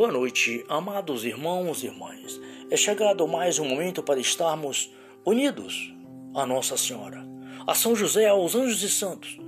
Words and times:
Boa 0.00 0.12
noite, 0.12 0.64
amados 0.66 1.26
irmãos 1.26 1.82
e 1.82 1.86
irmãs. 1.86 2.40
É 2.70 2.74
chegado 2.74 3.28
mais 3.28 3.58
um 3.58 3.66
momento 3.66 4.02
para 4.02 4.18
estarmos 4.18 4.90
unidos 5.26 5.94
a 6.34 6.46
Nossa 6.46 6.74
Senhora, 6.74 7.22
a 7.66 7.74
São 7.74 7.94
José, 7.94 8.26
aos 8.26 8.54
anjos 8.54 8.82
e 8.82 8.88
santos, 8.88 9.38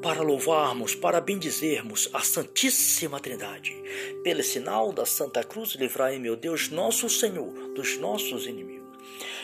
para 0.00 0.22
louvarmos, 0.22 0.94
para 0.94 1.20
bendizermos 1.20 2.08
a 2.14 2.20
Santíssima 2.20 3.20
Trindade. 3.20 3.76
Pelo 4.24 4.42
sinal 4.42 4.94
da 4.94 5.04
Santa 5.04 5.44
Cruz, 5.44 5.74
livrai, 5.74 6.18
meu 6.18 6.36
Deus, 6.36 6.70
nosso 6.70 7.10
Senhor, 7.10 7.52
dos 7.74 7.98
nossos 7.98 8.46
inimigos. 8.46 8.98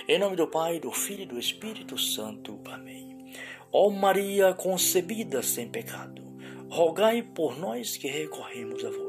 Em 0.08 0.18
nome 0.18 0.35
do 0.35 0.48
Pai, 0.48 0.80
do 0.80 0.93
Filho 0.93 1.25
e 1.25 1.26
do 1.26 1.39
Espírito 1.39 1.98
Santo. 1.98 2.58
Amém. 2.64 3.35
Ó 3.71 3.90
Maria 3.90 4.54
concebida 4.54 5.43
sem 5.43 5.68
pecado, 5.68 6.22
rogai 6.71 7.22
por 7.22 7.58
nós 7.58 7.98
que 7.98 8.08
recorremos 8.08 8.82
a 8.82 8.89
vós. 8.89 9.05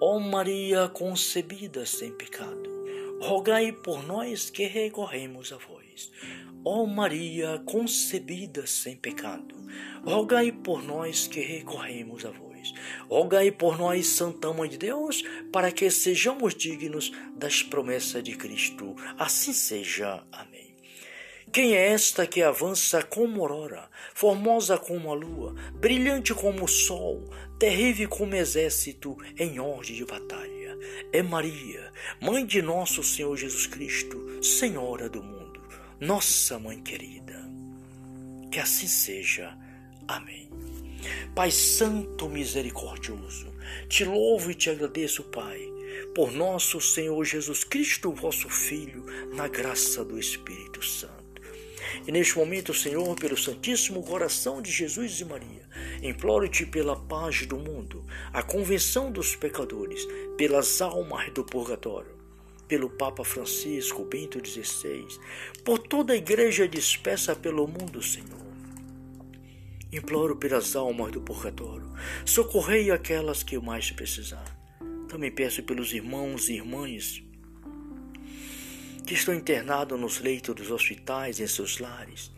Ó 0.00 0.20
Maria 0.20 0.88
concebida 0.88 1.84
sem 1.84 2.12
pecado, 2.12 2.70
rogai 3.20 3.72
por 3.72 4.06
nós 4.06 4.48
que 4.48 4.64
recorremos 4.64 5.52
a 5.52 5.56
vós. 5.56 6.12
Ó 6.64 6.86
Maria 6.86 7.60
concebida 7.66 8.64
sem 8.64 8.96
pecado, 8.96 9.56
rogai 10.04 10.52
por 10.52 10.84
nós 10.84 11.26
que 11.26 11.40
recorremos 11.40 12.24
a 12.24 12.30
vós. 12.30 12.48
Rogai 13.08 13.50
por 13.50 13.76
nós, 13.78 14.06
Santa 14.06 14.52
Mãe 14.52 14.68
de 14.68 14.78
Deus, 14.78 15.22
para 15.52 15.72
que 15.72 15.90
sejamos 15.90 16.54
dignos 16.54 17.10
das 17.36 17.62
promessas 17.62 18.22
de 18.22 18.36
Cristo. 18.36 18.94
Assim 19.16 19.52
seja. 19.52 20.24
Amém. 20.30 20.67
Quem 21.50 21.74
é 21.74 21.92
esta 21.92 22.26
que 22.26 22.42
avança 22.42 23.02
como 23.02 23.40
aurora, 23.40 23.88
formosa 24.14 24.76
como 24.76 25.10
a 25.10 25.14
lua, 25.14 25.54
brilhante 25.74 26.34
como 26.34 26.64
o 26.64 26.68
sol, 26.68 27.24
terrível 27.58 28.08
como 28.08 28.34
exército 28.34 29.16
em 29.36 29.58
ordem 29.58 29.96
de 29.96 30.04
batalha? 30.04 30.76
É 31.10 31.22
Maria, 31.22 31.90
mãe 32.20 32.44
de 32.44 32.60
nosso 32.60 33.02
Senhor 33.02 33.34
Jesus 33.36 33.66
Cristo, 33.66 34.42
Senhora 34.42 35.08
do 35.08 35.22
mundo, 35.22 35.62
nossa 35.98 36.58
mãe 36.58 36.80
querida. 36.82 37.48
Que 38.52 38.60
assim 38.60 38.86
seja. 38.86 39.56
Amém. 40.06 40.50
Pai 41.34 41.50
Santo 41.50 42.28
Misericordioso, 42.28 43.54
te 43.88 44.04
louvo 44.04 44.50
e 44.50 44.54
te 44.54 44.68
agradeço, 44.68 45.24
Pai, 45.24 45.60
por 46.14 46.30
nosso 46.30 46.80
Senhor 46.80 47.24
Jesus 47.24 47.64
Cristo, 47.64 48.12
vosso 48.12 48.50
Filho, 48.50 49.04
na 49.34 49.48
graça 49.48 50.04
do 50.04 50.18
Espírito 50.18 50.84
Santo. 50.84 51.27
E 52.06 52.12
neste 52.12 52.36
momento, 52.36 52.74
Senhor, 52.74 53.14
pelo 53.16 53.36
Santíssimo 53.36 54.02
Coração 54.02 54.60
de 54.62 54.70
Jesus 54.70 55.20
e 55.20 55.24
Maria, 55.24 55.68
imploro-te 56.02 56.66
pela 56.66 56.96
paz 56.96 57.46
do 57.46 57.56
mundo, 57.56 58.04
a 58.32 58.42
convenção 58.42 59.10
dos 59.10 59.36
pecadores, 59.36 60.06
pelas 60.36 60.80
almas 60.80 61.30
do 61.32 61.44
purgatório, 61.44 62.16
pelo 62.66 62.90
Papa 62.90 63.24
Francisco 63.24 64.04
Bento 64.04 64.38
XVI, 64.46 65.06
por 65.64 65.78
toda 65.78 66.12
a 66.12 66.16
igreja 66.16 66.68
dispersa 66.68 67.34
pelo 67.34 67.66
mundo, 67.66 68.02
Senhor. 68.02 68.48
Imploro 69.90 70.36
pelas 70.36 70.76
almas 70.76 71.12
do 71.12 71.20
purgatório, 71.20 71.90
socorrei 72.24 72.90
aquelas 72.90 73.42
que 73.42 73.58
mais 73.58 73.90
precisar. 73.90 74.44
Também 75.08 75.30
peço 75.30 75.62
pelos 75.62 75.94
irmãos 75.94 76.50
e 76.50 76.54
irmãs 76.54 77.22
que 79.08 79.14
estão 79.14 79.32
internados 79.32 79.98
nos 79.98 80.20
leitos 80.20 80.54
dos 80.54 80.70
hospitais, 80.70 81.40
em 81.40 81.46
seus 81.46 81.78
lares, 81.78 82.30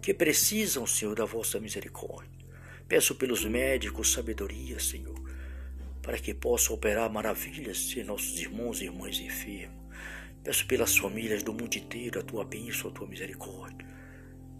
que 0.00 0.14
precisam, 0.14 0.86
Senhor, 0.86 1.14
da 1.14 1.26
vossa 1.26 1.60
misericórdia. 1.60 2.32
Peço 2.88 3.14
pelos 3.14 3.44
médicos 3.44 4.10
sabedoria, 4.10 4.80
Senhor, 4.80 5.22
para 6.00 6.16
que 6.16 6.32
possam 6.32 6.76
operar 6.76 7.12
maravilhas 7.12 7.94
em 7.94 8.04
nossos 8.04 8.40
irmãos 8.40 8.80
e 8.80 8.84
irmãs 8.84 9.20
enfermos. 9.20 9.76
Peço 10.42 10.66
pelas 10.66 10.96
famílias 10.96 11.42
do 11.42 11.52
mundo 11.52 11.76
inteiro 11.76 12.18
a 12.18 12.22
tua 12.22 12.42
bênção, 12.42 12.88
a 12.88 12.94
tua 12.94 13.06
misericórdia. 13.06 13.86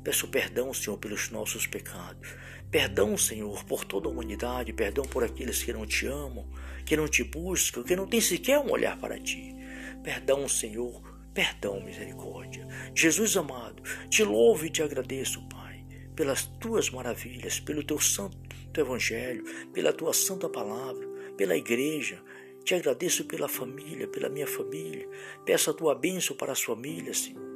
Peço 0.04 0.28
perdão, 0.28 0.74
Senhor, 0.74 0.98
pelos 0.98 1.30
nossos 1.30 1.66
pecados. 1.66 2.28
Perdão, 2.70 3.16
Senhor, 3.16 3.64
por 3.64 3.86
toda 3.86 4.06
a 4.06 4.10
humanidade. 4.10 4.70
Perdão 4.74 5.06
por 5.06 5.24
aqueles 5.24 5.62
que 5.62 5.72
não 5.72 5.86
te 5.86 6.06
amam, 6.06 6.46
que 6.84 6.94
não 6.94 7.08
te 7.08 7.24
buscam, 7.24 7.82
que 7.82 7.96
não 7.96 8.06
têm 8.06 8.20
sequer 8.20 8.58
um 8.58 8.70
olhar 8.70 8.98
para 8.98 9.18
ti. 9.18 9.56
Perdão, 10.02 10.46
Senhor, 10.46 11.13
perdão, 11.34 11.80
misericórdia. 11.80 12.66
Jesus 12.94 13.36
amado, 13.36 13.82
te 14.08 14.22
louvo 14.22 14.64
e 14.64 14.70
te 14.70 14.82
agradeço, 14.82 15.46
Pai, 15.48 15.84
pelas 16.14 16.46
tuas 16.60 16.88
maravilhas, 16.88 17.60
pelo 17.60 17.82
teu 17.82 18.00
santo 18.00 18.38
evangelho, 18.80 19.44
pela 19.72 19.92
tua 19.92 20.12
santa 20.12 20.48
palavra, 20.48 21.06
pela 21.36 21.56
igreja. 21.56 22.22
Te 22.64 22.74
agradeço 22.74 23.26
pela 23.26 23.48
família, 23.48 24.08
pela 24.08 24.30
minha 24.30 24.46
família. 24.46 25.06
Peço 25.44 25.70
a 25.70 25.74
tua 25.74 25.94
bênção 25.94 26.34
para 26.34 26.52
as 26.52 26.62
famílias, 26.62 27.18
Senhor 27.18 27.53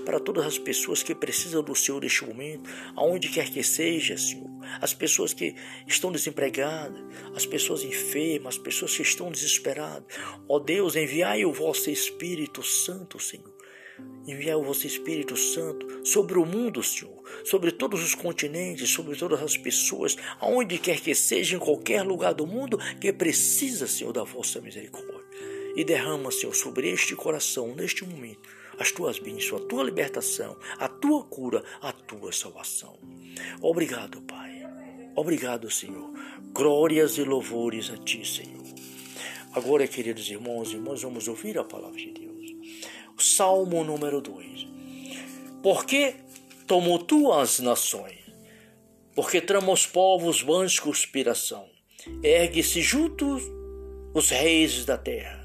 para 0.00 0.20
todas 0.20 0.44
as 0.46 0.58
pessoas 0.58 1.02
que 1.02 1.14
precisam 1.14 1.62
do 1.62 1.74
Senhor 1.74 2.00
neste 2.00 2.24
momento, 2.24 2.68
aonde 2.96 3.28
quer 3.28 3.50
que 3.50 3.62
seja, 3.62 4.16
Senhor. 4.16 4.48
As 4.80 4.94
pessoas 4.94 5.32
que 5.32 5.54
estão 5.86 6.12
desempregadas, 6.12 7.00
as 7.34 7.46
pessoas 7.46 7.82
enfermas, 7.82 8.54
as 8.54 8.58
pessoas 8.58 8.96
que 8.96 9.02
estão 9.02 9.30
desesperadas. 9.30 10.04
Ó 10.48 10.58
Deus, 10.58 10.96
enviai 10.96 11.44
o 11.44 11.52
vosso 11.52 11.90
Espírito 11.90 12.62
Santo, 12.62 13.18
Senhor. 13.18 13.60
Enviai 14.26 14.54
o 14.54 14.62
vosso 14.62 14.86
Espírito 14.86 15.36
Santo 15.36 16.06
sobre 16.06 16.38
o 16.38 16.46
mundo, 16.46 16.82
Senhor, 16.82 17.22
sobre 17.44 17.70
todos 17.70 18.02
os 18.02 18.14
continentes, 18.14 18.88
sobre 18.90 19.16
todas 19.16 19.42
as 19.42 19.56
pessoas, 19.56 20.16
aonde 20.38 20.78
quer 20.78 21.00
que 21.00 21.14
seja, 21.14 21.56
em 21.56 21.58
qualquer 21.58 22.02
lugar 22.02 22.32
do 22.32 22.46
mundo, 22.46 22.78
que 23.00 23.12
precisa, 23.12 23.86
Senhor, 23.86 24.12
da 24.12 24.22
vossa 24.22 24.60
misericórdia. 24.60 25.20
E 25.74 25.84
derrama, 25.84 26.30
Senhor, 26.30 26.54
sobre 26.54 26.90
este 26.90 27.14
coração, 27.14 27.74
neste 27.74 28.04
momento, 28.04 28.48
as 28.80 28.90
tuas 28.90 29.18
bênçãos, 29.18 29.60
a 29.60 29.66
tua 29.66 29.84
libertação, 29.84 30.56
a 30.78 30.88
tua 30.88 31.22
cura, 31.24 31.62
a 31.82 31.92
tua 31.92 32.32
salvação. 32.32 32.98
Obrigado, 33.60 34.22
Pai. 34.22 34.66
Obrigado, 35.14 35.70
Senhor. 35.70 36.10
Glórias 36.54 37.18
e 37.18 37.22
louvores 37.22 37.90
a 37.90 37.98
ti, 37.98 38.26
Senhor. 38.26 38.64
Agora, 39.52 39.86
queridos 39.86 40.30
irmãos 40.30 40.70
e 40.70 40.76
irmãs, 40.76 41.02
vamos 41.02 41.28
ouvir 41.28 41.58
a 41.58 41.64
palavra 41.64 41.98
de 41.98 42.10
Deus. 42.10 42.86
Salmo 43.18 43.84
número 43.84 44.22
2. 44.22 44.66
Porque 45.62 46.14
tumultuam 46.66 47.38
as 47.38 47.60
nações, 47.60 48.18
porque 49.14 49.42
tramam 49.42 49.74
os 49.74 49.86
povos 49.86 50.40
vãs 50.40 50.78
conspiração. 50.78 51.68
Ergue-se 52.22 52.80
juntos 52.80 53.42
os 54.14 54.30
reis 54.30 54.86
da 54.86 54.96
terra 54.96 55.39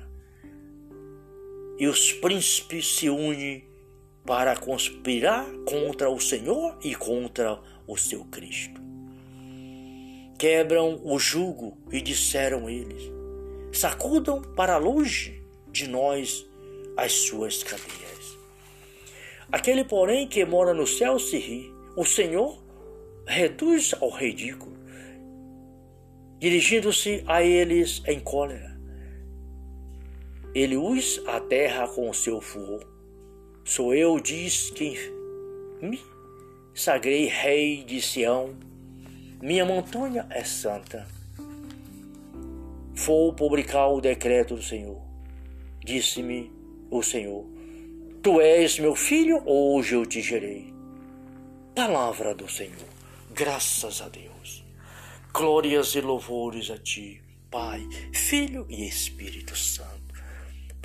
e 1.78 1.88
os 1.88 2.14
príncipes 2.14 2.96
se 2.96 3.10
unem 3.10 3.68
para 4.26 4.56
conspirar 4.56 5.46
contra 5.66 6.10
o 6.10 6.20
Senhor 6.20 6.78
e 6.84 6.96
contra 6.96 7.60
o 7.86 7.98
seu 7.98 8.24
Cristo. 8.26 8.82
Quebram 10.38 11.02
o 11.04 11.20
jugo 11.20 11.78
e 11.92 12.02
disseram 12.02 12.70
eles: 12.70 13.12
sacudam 13.72 14.42
para 14.42 14.78
longe 14.78 15.44
de 15.72 15.88
nós 15.88 16.46
as 16.98 17.12
suas 17.12 17.62
cadeias. 17.62 18.38
Aquele, 19.52 19.84
porém, 19.84 20.28
que 20.28 20.44
mora 20.46 20.74
no 20.74 20.88
céu 20.88 21.20
se 21.20 21.38
ri. 21.38 21.74
O 21.96 22.04
Senhor 22.04 22.62
reduz 23.26 23.94
ao 24.02 24.10
ridículo, 24.10 24.78
dirigindo-se 26.40 27.24
a 27.26 27.42
eles 27.42 28.02
em 28.06 28.20
cólera 28.20 28.75
ele 30.56 30.78
us 30.78 31.22
a 31.28 31.42
terra 31.42 31.86
com 31.86 32.14
seu 32.14 32.40
furor. 32.40 32.82
Sou 33.66 33.94
eu, 33.94 34.18
diz 34.22 34.70
quem 34.70 34.96
me 35.82 36.02
sagrei 36.74 37.26
rei 37.26 37.84
de 37.84 38.02
Sião. 38.02 38.56
Minha 39.42 39.66
montanha 39.66 40.26
é 40.30 40.46
santa. 40.46 41.06
Vou 42.94 43.34
publicar 43.34 43.88
o 43.90 44.00
decreto 44.00 44.56
do 44.56 44.64
Senhor. 44.64 45.02
Disse-me 45.84 46.50
o 46.90 47.04
Senhor: 47.04 47.46
Tu 48.24 48.40
és 48.40 48.80
meu 48.80 48.96
filho, 48.96 49.44
hoje 49.46 49.96
eu 49.96 50.06
te 50.06 50.22
gerei. 50.22 50.74
Palavra 51.76 52.34
do 52.34 52.50
Senhor. 52.50 52.88
Graças 53.30 54.02
a 54.02 54.08
Deus. 54.08 54.64
Glórias 55.34 55.96
e 55.96 56.00
louvores 56.00 56.72
a 56.72 56.78
ti, 56.78 57.22
Pai, 57.52 57.86
Filho 58.14 58.66
e 58.70 58.88
Espírito 58.88 59.54
Santo 59.54 60.05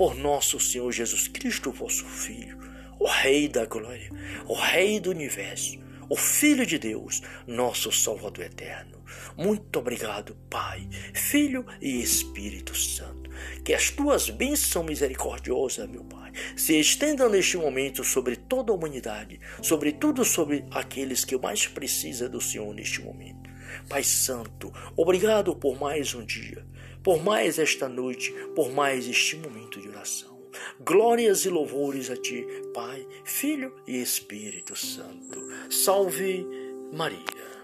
por 0.00 0.14
nosso 0.14 0.58
Senhor 0.58 0.91
Jesus 0.91 1.29
Cristo, 1.29 1.70
vosso 1.70 2.06
Filho, 2.06 2.58
o 2.99 3.06
Rei 3.06 3.47
da 3.47 3.67
Glória, 3.67 4.11
o 4.47 4.55
Rei 4.55 4.99
do 4.99 5.11
Universo, 5.11 5.79
o 6.08 6.17
Filho 6.17 6.64
de 6.64 6.79
Deus, 6.79 7.20
nosso 7.47 7.93
Salvador 7.93 8.47
eterno. 8.47 9.05
Muito 9.37 9.79
obrigado, 9.79 10.35
Pai, 10.49 10.88
Filho 11.12 11.67
e 11.82 12.00
Espírito 12.00 12.75
Santo. 12.75 13.29
Que 13.62 13.75
as 13.75 13.91
tuas 13.91 14.31
bênçãos 14.31 14.87
misericordiosas, 14.87 15.87
meu 15.87 16.05
Pai, 16.05 16.32
se 16.56 16.81
estendam 16.81 17.29
neste 17.29 17.58
momento 17.58 18.02
sobre 18.02 18.37
toda 18.37 18.73
a 18.73 18.75
humanidade, 18.75 19.38
sobretudo 19.61 20.25
sobre 20.25 20.64
aqueles 20.70 21.26
que 21.26 21.37
mais 21.37 21.67
precisam 21.67 22.31
do 22.31 22.41
Senhor 22.41 22.73
neste 22.75 23.02
momento. 23.02 23.50
Pai 23.87 24.02
Santo, 24.02 24.73
obrigado 24.97 25.55
por 25.55 25.79
mais 25.79 26.14
um 26.14 26.25
dia. 26.25 26.64
Por 27.02 27.23
mais 27.23 27.58
esta 27.58 27.88
noite, 27.88 28.32
por 28.55 28.70
mais 28.70 29.08
este 29.08 29.37
momento 29.37 29.81
de 29.81 29.88
oração. 29.88 30.38
Glórias 30.81 31.44
e 31.44 31.49
louvores 31.49 32.11
a 32.11 32.17
Ti, 32.17 32.47
Pai, 32.75 33.06
Filho 33.25 33.75
e 33.87 34.00
Espírito 34.00 34.75
Santo. 34.76 35.41
Salve 35.70 36.47
Maria. 36.93 37.59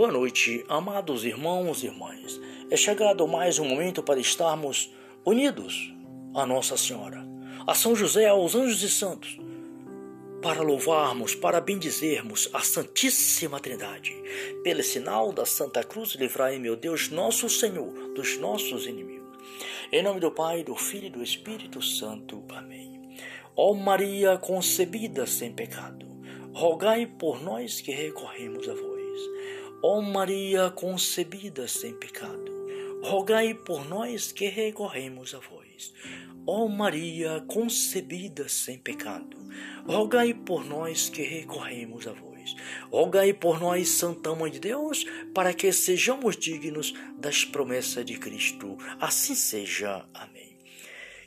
Boa 0.00 0.12
noite, 0.12 0.64
amados 0.66 1.26
irmãos 1.26 1.82
e 1.82 1.86
irmãs. 1.86 2.40
É 2.70 2.74
chegado 2.74 3.28
mais 3.28 3.58
um 3.58 3.66
momento 3.66 4.02
para 4.02 4.18
estarmos 4.18 4.90
unidos 5.26 5.94
a 6.34 6.46
Nossa 6.46 6.74
Senhora, 6.74 7.22
a 7.66 7.74
São 7.74 7.94
José, 7.94 8.26
aos 8.26 8.54
anjos 8.54 8.82
e 8.82 8.88
santos, 8.88 9.38
para 10.40 10.62
louvarmos, 10.62 11.34
para 11.34 11.60
bendizermos 11.60 12.48
a 12.54 12.60
Santíssima 12.60 13.60
Trindade. 13.60 14.16
Pelo 14.64 14.82
sinal 14.82 15.34
da 15.34 15.44
Santa 15.44 15.84
Cruz, 15.84 16.14
livrai, 16.14 16.58
meu 16.58 16.76
Deus, 16.76 17.10
nosso 17.10 17.50
Senhor, 17.50 17.92
dos 18.14 18.38
nossos 18.38 18.86
inimigos. 18.86 19.36
Em 19.92 20.02
nome 20.02 20.18
do 20.18 20.32
Pai, 20.32 20.64
do 20.64 20.76
Filho 20.76 21.08
e 21.08 21.10
do 21.10 21.22
Espírito 21.22 21.82
Santo. 21.82 22.42
Amém. 22.48 23.18
Ó 23.54 23.74
Maria 23.74 24.38
concebida 24.38 25.26
sem 25.26 25.52
pecado, 25.52 26.06
rogai 26.54 27.04
por 27.04 27.42
nós 27.42 27.82
que 27.82 27.92
recorremos 27.92 28.66
a 28.66 28.72
vós. 28.72 29.00
Ó 29.82 30.02
Maria 30.02 30.70
concebida 30.70 31.66
sem 31.66 31.94
pecado, 31.94 32.52
rogai 33.02 33.54
por 33.54 33.88
nós 33.88 34.30
que 34.30 34.46
recorremos 34.46 35.34
a 35.34 35.38
vós. 35.38 35.94
Ó 36.46 36.68
Maria 36.68 37.42
concebida 37.48 38.46
sem 38.46 38.78
pecado, 38.78 39.38
rogai 39.86 40.34
por 40.34 40.66
nós 40.66 41.08
que 41.08 41.22
recorremos 41.22 42.06
a 42.06 42.12
vós. 42.12 42.30
Rogai 42.90 43.32
por 43.32 43.60
nós, 43.60 43.88
Santa 43.88 44.34
Mãe 44.34 44.50
de 44.50 44.58
Deus, 44.58 45.04
para 45.34 45.54
que 45.54 45.72
sejamos 45.72 46.36
dignos 46.36 46.92
das 47.18 47.44
promessas 47.44 48.04
de 48.04 48.18
Cristo. 48.18 48.76
Assim 48.98 49.34
seja. 49.34 50.04
Amém. 50.12 50.39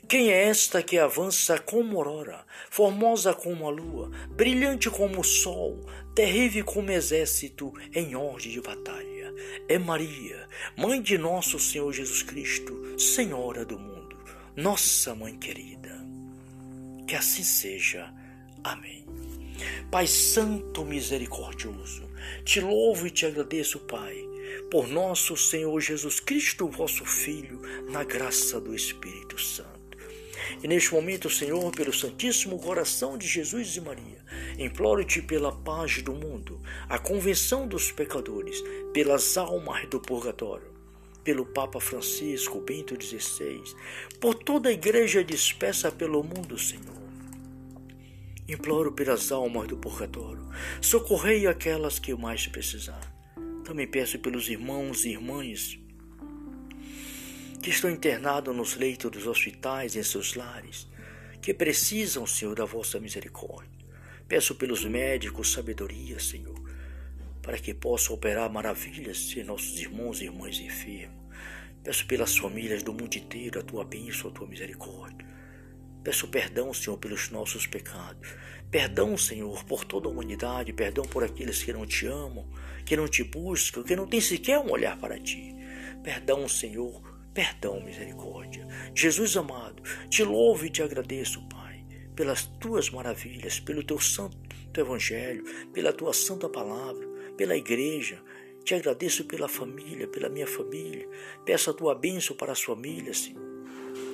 Quem 0.06 0.30
é 0.30 0.48
esta 0.48 0.82
que 0.82 0.98
avança 0.98 1.58
como 1.58 1.96
aurora, 1.96 2.44
formosa 2.70 3.32
como 3.32 3.66
a 3.66 3.70
lua, 3.70 4.10
brilhante 4.30 4.90
como 4.90 5.20
o 5.20 5.24
sol, 5.24 5.80
terrível 6.14 6.64
como 6.64 6.90
exército 6.90 7.72
em 7.92 8.14
ordem 8.14 8.52
de 8.52 8.60
batalha? 8.60 9.32
É 9.66 9.78
Maria, 9.78 10.46
mãe 10.76 11.00
de 11.00 11.16
nosso 11.16 11.58
Senhor 11.58 11.90
Jesus 11.92 12.22
Cristo, 12.22 12.98
Senhora 12.98 13.64
do 13.64 13.78
mundo, 13.78 14.18
nossa 14.54 15.14
mãe 15.14 15.38
querida. 15.38 16.04
Que 17.08 17.14
assim 17.14 17.42
seja. 17.42 18.12
Amém. 18.62 19.06
Pai 19.90 20.06
Santo 20.06 20.84
Misericordioso, 20.84 22.10
te 22.44 22.60
louvo 22.60 23.06
e 23.06 23.10
te 23.10 23.24
agradeço, 23.24 23.80
Pai, 23.80 24.16
por 24.70 24.86
nosso 24.86 25.34
Senhor 25.36 25.80
Jesus 25.80 26.20
Cristo, 26.20 26.68
vosso 26.68 27.04
Filho, 27.06 27.60
na 27.90 28.04
graça 28.04 28.60
do 28.60 28.74
Espírito 28.74 29.40
Santo. 29.40 29.73
E 30.62 30.68
neste 30.68 30.92
momento, 30.92 31.30
Senhor, 31.30 31.70
pelo 31.72 31.92
Santíssimo 31.92 32.58
Coração 32.58 33.16
de 33.16 33.26
Jesus 33.26 33.76
e 33.76 33.80
Maria, 33.80 34.24
imploro-te 34.58 35.22
pela 35.22 35.52
paz 35.52 36.02
do 36.02 36.12
mundo, 36.12 36.60
a 36.88 36.98
convenção 36.98 37.66
dos 37.66 37.92
pecadores, 37.92 38.62
pelas 38.92 39.36
almas 39.36 39.86
do 39.88 40.00
purgatório, 40.00 40.72
pelo 41.22 41.46
Papa 41.46 41.80
Francisco 41.80 42.60
Bento 42.60 42.94
XVI, 43.02 43.62
por 44.20 44.34
toda 44.34 44.68
a 44.68 44.72
igreja 44.72 45.24
dispersa 45.24 45.90
pelo 45.90 46.22
mundo, 46.22 46.58
Senhor. 46.58 47.04
Imploro 48.46 48.92
pelas 48.92 49.32
almas 49.32 49.68
do 49.68 49.76
purgatório, 49.76 50.46
socorrei 50.80 51.46
aquelas 51.46 51.98
que 51.98 52.14
mais 52.14 52.46
precisar. 52.46 53.00
Também 53.64 53.86
peço 53.86 54.18
pelos 54.18 54.50
irmãos 54.50 55.06
e 55.06 55.10
irmãs 55.10 55.78
que 57.64 57.70
estão 57.70 57.88
internados 57.88 58.54
nos 58.54 58.76
leitos 58.76 59.10
dos 59.10 59.26
hospitais, 59.26 59.96
em 59.96 60.02
seus 60.02 60.34
lares, 60.34 60.86
que 61.40 61.54
precisam, 61.54 62.26
Senhor, 62.26 62.54
da 62.54 62.66
vossa 62.66 63.00
misericórdia. 63.00 63.86
Peço 64.28 64.54
pelos 64.54 64.84
médicos 64.84 65.50
sabedoria, 65.50 66.20
Senhor, 66.20 66.62
para 67.40 67.56
que 67.56 67.72
possam 67.72 68.16
operar 68.16 68.52
maravilhas 68.52 69.34
em 69.34 69.44
nossos 69.44 69.80
irmãos 69.80 70.20
e 70.20 70.24
irmãs 70.24 70.60
enfermos. 70.60 71.16
Peço 71.82 72.06
pelas 72.06 72.36
famílias 72.36 72.82
do 72.82 72.92
mundo 72.92 73.16
inteiro 73.16 73.58
a 73.58 73.62
tua 73.62 73.82
bênção, 73.82 74.28
a 74.28 74.34
tua 74.34 74.46
misericórdia. 74.46 75.26
Peço 76.02 76.28
perdão, 76.28 76.70
Senhor, 76.74 76.98
pelos 76.98 77.30
nossos 77.30 77.66
pecados. 77.66 78.28
Perdão, 78.70 79.16
Senhor, 79.16 79.64
por 79.64 79.86
toda 79.86 80.06
a 80.06 80.10
humanidade. 80.10 80.70
Perdão 80.74 81.06
por 81.06 81.24
aqueles 81.24 81.62
que 81.62 81.72
não 81.72 81.86
te 81.86 82.04
amam, 82.04 82.46
que 82.84 82.94
não 82.94 83.08
te 83.08 83.24
buscam, 83.24 83.82
que 83.82 83.96
não 83.96 84.06
têm 84.06 84.20
sequer 84.20 84.58
um 84.58 84.70
olhar 84.70 84.98
para 84.98 85.18
ti. 85.18 85.56
Perdão, 86.02 86.46
Senhor, 86.46 87.13
perdão, 87.34 87.80
misericórdia. 87.82 88.66
Jesus 88.94 89.36
amado, 89.36 89.82
te 90.08 90.22
louvo 90.22 90.64
e 90.64 90.70
te 90.70 90.82
agradeço, 90.82 91.46
Pai, 91.48 91.84
pelas 92.14 92.46
tuas 92.60 92.88
maravilhas, 92.88 93.60
pelo 93.60 93.82
teu 93.82 93.98
santo 93.98 94.38
evangelho, 94.80 95.44
pela 95.72 95.92
tua 95.92 96.12
santa 96.12 96.48
palavra, 96.48 97.06
pela 97.36 97.56
igreja. 97.56 98.22
Te 98.64 98.74
agradeço 98.74 99.24
pela 99.26 99.48
família, 99.48 100.08
pela 100.08 100.30
minha 100.30 100.46
família. 100.46 101.06
Peço 101.44 101.70
a 101.70 101.74
tua 101.74 101.94
bênção 101.94 102.34
para 102.34 102.52
as 102.52 102.62
famílias, 102.62 103.18
Senhor 103.18 103.53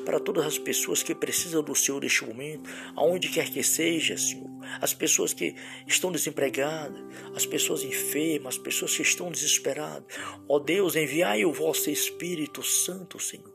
para 0.00 0.20
todas 0.20 0.44
as 0.44 0.58
pessoas 0.58 1.02
que 1.02 1.14
precisam 1.14 1.62
do 1.62 1.74
Senhor 1.74 2.00
neste 2.00 2.24
momento, 2.24 2.68
aonde 2.96 3.28
quer 3.28 3.50
que 3.50 3.62
seja, 3.62 4.16
Senhor. 4.16 4.48
As 4.80 4.92
pessoas 4.92 5.32
que 5.32 5.54
estão 5.86 6.12
desempregadas, 6.12 7.00
as 7.34 7.46
pessoas 7.46 7.82
enfermas, 7.82 8.54
as 8.54 8.58
pessoas 8.58 8.96
que 8.96 9.02
estão 9.02 9.30
desesperadas. 9.30 10.04
Ó 10.48 10.58
Deus, 10.58 10.96
enviai 10.96 11.44
o 11.44 11.52
vosso 11.52 11.90
Espírito 11.90 12.62
Santo, 12.62 13.18
Senhor. 13.18 13.54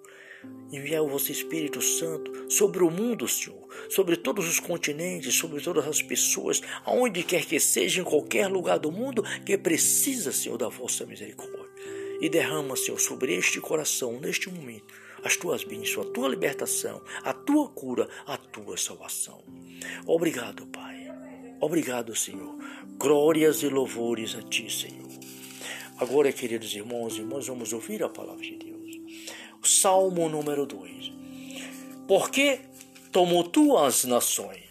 Enviai 0.72 1.00
o 1.00 1.08
vosso 1.08 1.32
Espírito 1.32 1.82
Santo 1.82 2.52
sobre 2.52 2.84
o 2.84 2.92
mundo, 2.92 3.28
Senhor, 3.28 3.68
sobre 3.90 4.16
todos 4.16 4.48
os 4.48 4.60
continentes, 4.60 5.34
sobre 5.34 5.62
todas 5.62 5.88
as 5.88 6.02
pessoas, 6.02 6.62
aonde 6.84 7.24
quer 7.24 7.46
que 7.46 7.60
seja, 7.60 8.02
em 8.02 8.04
qualquer 8.04 8.48
lugar 8.48 8.78
do 8.78 8.92
mundo, 8.92 9.24
que 9.46 9.58
precisa, 9.58 10.32
Senhor, 10.32 10.58
da 10.58 10.68
vossa 10.68 11.06
misericórdia. 11.06 11.65
E 12.20 12.30
derrama, 12.30 12.76
Senhor, 12.76 13.00
sobre 13.00 13.34
este 13.36 13.60
coração, 13.60 14.20
neste 14.20 14.50
momento, 14.50 14.94
as 15.24 15.36
tuas 15.36 15.64
bênçãos, 15.64 16.08
a 16.08 16.12
tua 16.12 16.28
libertação, 16.28 17.02
a 17.24 17.34
tua 17.34 17.68
cura, 17.70 18.08
a 18.26 18.38
tua 18.38 18.78
salvação. 18.78 19.44
Obrigado, 20.06 20.66
Pai. 20.68 21.12
Obrigado, 21.60 22.16
Senhor. 22.16 22.56
Glórias 22.98 23.64
e 23.64 23.68
louvores 23.68 24.36
a 24.36 24.42
ti, 24.42 24.72
Senhor. 24.72 25.10
Agora, 25.98 26.32
queridos 26.32 26.74
irmãos 26.74 27.16
e 27.16 27.22
irmãs, 27.22 27.48
vamos 27.48 27.74
ouvir 27.74 28.04
a 28.04 28.10
palavra 28.10 28.44
de 28.44 28.56
Deus. 28.58 28.76
O 29.64 29.68
Salmo 29.68 30.30
número 30.30 30.66
2. 30.66 31.12
Porque 32.08 32.60
tumultuam 33.12 33.84
as 33.84 34.06
nações, 34.06 34.64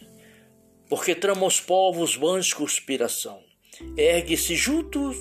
porque 0.88 1.14
tramam 1.14 1.48
os 1.48 1.60
povos 1.60 2.14
vãs 2.14 2.52
conspiração. 2.52 3.42
Ergue-se 3.96 4.54
juntos 4.54 5.16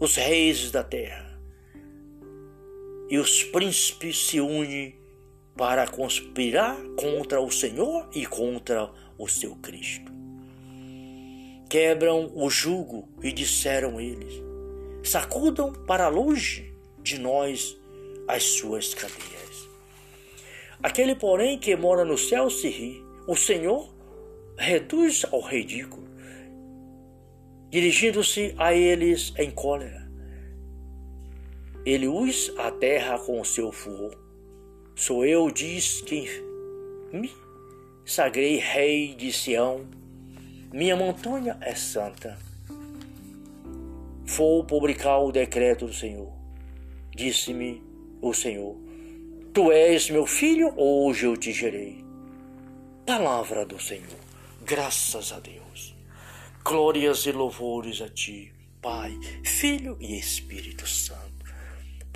os 0.00 0.16
reis 0.16 0.70
da 0.70 0.82
terra 0.82 1.25
e 3.08 3.18
os 3.18 3.44
príncipes 3.44 4.26
se 4.26 4.40
unem 4.40 4.98
para 5.56 5.86
conspirar 5.86 6.76
contra 6.96 7.40
o 7.40 7.50
Senhor 7.50 8.08
e 8.14 8.26
contra 8.26 8.90
o 9.16 9.28
seu 9.28 9.54
Cristo. 9.56 10.12
Quebram 11.68 12.30
o 12.34 12.50
jugo 12.50 13.08
e 13.22 13.32
disseram 13.32 14.00
eles: 14.00 14.42
sacudam 15.02 15.72
para 15.72 16.08
longe 16.08 16.74
de 17.02 17.18
nós 17.18 17.76
as 18.28 18.42
suas 18.42 18.92
cadeias. 18.92 19.68
Aquele, 20.82 21.14
porém, 21.14 21.58
que 21.58 21.74
mora 21.74 22.04
no 22.04 22.18
céu 22.18 22.50
se 22.50 22.68
ri. 22.68 23.04
O 23.26 23.34
Senhor 23.34 23.92
reduz 24.56 25.24
ao 25.32 25.40
ridículo, 25.40 26.06
dirigindo-se 27.70 28.54
a 28.56 28.72
eles 28.72 29.32
em 29.36 29.50
cólera 29.50 30.05
ele 31.86 32.08
us 32.08 32.52
a 32.58 32.68
terra 32.72 33.16
com 33.16 33.44
seu 33.44 33.70
furor. 33.70 34.12
Sou 34.96 35.24
eu, 35.24 35.48
diz 35.52 36.00
quem 36.00 36.26
me 37.12 37.32
sagrei 38.04 38.56
rei 38.56 39.14
de 39.14 39.32
Sião. 39.32 39.86
Minha 40.72 40.96
montanha 40.96 41.56
é 41.60 41.76
santa. 41.76 42.36
Vou 44.24 44.64
publicar 44.64 45.18
o 45.18 45.30
decreto 45.30 45.86
do 45.86 45.94
Senhor. 45.94 46.32
Disse-me 47.14 47.80
o 48.20 48.34
Senhor: 48.34 48.76
Tu 49.54 49.70
és 49.70 50.10
meu 50.10 50.26
filho, 50.26 50.74
hoje 50.76 51.26
eu 51.26 51.36
te 51.36 51.52
gerei. 51.52 52.04
Palavra 53.06 53.64
do 53.64 53.80
Senhor. 53.80 54.18
Graças 54.60 55.30
a 55.30 55.38
Deus. 55.38 55.94
Glórias 56.64 57.26
e 57.26 57.30
louvores 57.30 58.02
a 58.02 58.08
ti, 58.08 58.52
Pai, 58.82 59.16
Filho 59.44 59.96
e 60.00 60.18
Espírito 60.18 60.84
Santo 60.84 61.35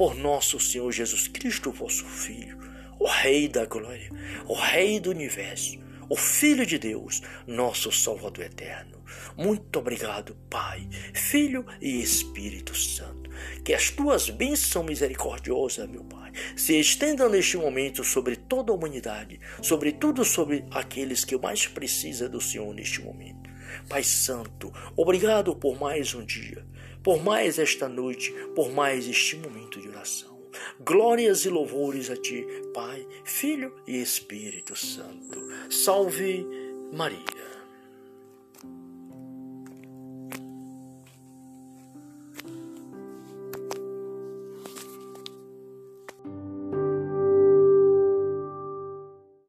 por 0.00 0.14
nosso 0.14 0.58
Senhor 0.58 0.90
Jesus 0.90 1.28
Cristo, 1.28 1.70
vosso 1.70 2.06
Filho, 2.06 2.56
o 2.98 3.06
Rei 3.06 3.46
da 3.46 3.66
Glória, 3.66 4.08
o 4.46 4.54
Rei 4.54 4.98
do 4.98 5.10
Universo, 5.10 5.78
o 6.08 6.16
Filho 6.16 6.64
de 6.64 6.78
Deus, 6.78 7.20
nosso 7.46 7.92
Salvador 7.92 8.46
eterno. 8.46 9.04
Muito 9.36 9.78
obrigado, 9.78 10.34
Pai, 10.48 10.88
Filho 11.12 11.66
e 11.82 12.00
Espírito 12.00 12.74
Santo. 12.74 13.28
Que 13.62 13.74
as 13.74 13.90
tuas 13.90 14.30
bênçãos 14.30 14.86
misericordiosas, 14.86 15.86
meu 15.86 16.04
Pai, 16.04 16.32
se 16.56 16.80
estendam 16.80 17.28
neste 17.28 17.58
momento 17.58 18.02
sobre 18.02 18.36
toda 18.36 18.72
a 18.72 18.74
humanidade, 18.74 19.38
sobretudo 19.60 20.24
sobre 20.24 20.64
aqueles 20.70 21.26
que 21.26 21.36
mais 21.36 21.66
precisam 21.66 22.30
do 22.30 22.40
Senhor 22.40 22.72
neste 22.72 23.02
momento. 23.02 23.50
Pai 23.86 24.02
Santo, 24.02 24.72
obrigado 24.96 25.54
por 25.54 25.78
mais 25.78 26.14
um 26.14 26.24
dia, 26.24 26.64
por 27.02 27.22
mais 27.22 27.58
esta 27.58 27.88
noite, 27.88 28.32
por 28.54 28.70
mais 28.70 29.08
este 29.08 29.36
momento 29.36 29.80
de 29.80 29.88
oração. 29.88 30.38
Glórias 30.80 31.44
e 31.44 31.48
louvores 31.48 32.10
a 32.10 32.16
Ti, 32.16 32.46
Pai, 32.74 33.06
Filho 33.24 33.74
e 33.86 34.00
Espírito 34.00 34.74
Santo. 34.76 35.38
Salve 35.70 36.46
Maria. 36.92 37.49